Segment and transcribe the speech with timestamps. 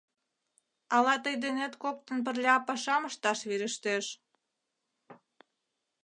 [0.95, 4.05] Ала тый денет коктын пырля пашам ышташ верештеш...